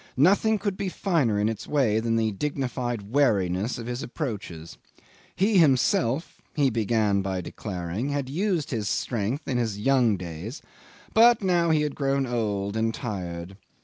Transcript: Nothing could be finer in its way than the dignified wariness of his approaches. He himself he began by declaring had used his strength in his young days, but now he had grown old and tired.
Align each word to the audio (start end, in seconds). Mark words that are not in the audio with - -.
Nothing 0.17 0.57
could 0.57 0.77
be 0.77 0.89
finer 0.89 1.39
in 1.39 1.47
its 1.47 1.67
way 1.67 1.99
than 1.99 2.15
the 2.15 2.31
dignified 2.31 3.03
wariness 3.11 3.77
of 3.77 3.85
his 3.85 4.01
approaches. 4.01 4.79
He 5.35 5.59
himself 5.59 6.41
he 6.55 6.71
began 6.71 7.21
by 7.21 7.39
declaring 7.41 8.09
had 8.09 8.27
used 8.27 8.71
his 8.71 8.89
strength 8.89 9.47
in 9.47 9.59
his 9.59 9.77
young 9.77 10.17
days, 10.17 10.59
but 11.13 11.43
now 11.43 11.69
he 11.69 11.81
had 11.83 11.93
grown 11.93 12.25
old 12.25 12.75
and 12.75 12.91
tired. 12.91 13.57